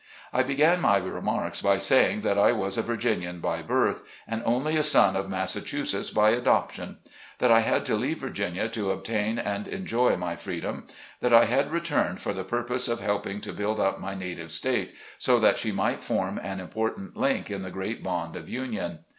I 0.33 0.41
began 0.41 0.81
my 0.81 0.97
remarks, 0.97 1.61
by 1.61 1.77
saying 1.77 2.21
that 2.21 2.35
I 2.35 2.53
was 2.53 2.75
a 2.75 2.81
Vir 2.81 2.93
84 2.95 3.01
SLAVE 3.01 3.01
CABIN 3.01 3.21
TO 3.21 3.23
PULPIT. 3.23 3.35
ginian 3.35 3.41
by 3.43 3.61
birth, 3.67 4.03
and 4.27 4.41
only 4.47 4.75
a 4.75 4.83
son 4.83 5.15
of 5.15 5.29
Massachusetts 5.29 6.09
by 6.09 6.31
adoption; 6.31 6.97
that 7.37 7.51
I 7.51 7.59
had 7.59 7.85
to 7.85 7.95
leave 7.95 8.17
Virginia 8.17 8.67
to 8.69 8.89
obtain 8.89 9.37
and 9.37 9.67
enjoy 9.67 10.17
my 10.17 10.35
freedom, 10.35 10.87
and 11.21 11.35
I 11.35 11.45
had 11.45 11.71
returned 11.71 12.19
for 12.19 12.33
the 12.33 12.43
pur 12.43 12.63
pose 12.63 12.89
of 12.89 12.99
helping 12.99 13.41
to 13.41 13.53
build 13.53 13.79
up 13.79 13.99
my 13.99 14.15
native 14.15 14.49
state, 14.49 14.95
so 15.19 15.37
that 15.37 15.59
she 15.59 15.71
might 15.71 16.01
form 16.01 16.39
an 16.41 16.59
important 16.59 17.15
link 17.15 17.51
in 17.51 17.61
the 17.61 17.69
great 17.69 18.01
bond 18.01 18.35
of 18.35 18.49
Union. 18.49 19.01